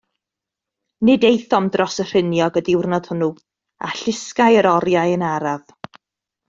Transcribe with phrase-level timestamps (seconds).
[1.09, 3.29] Nid aethom dros y rhiniog y diwrnod hwnnw,
[3.89, 5.81] a llusgai yr oriau yn araf.